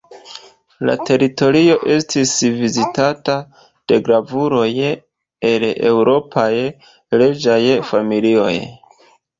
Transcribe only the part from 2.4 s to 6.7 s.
vizitata de gravuloj el eŭropaj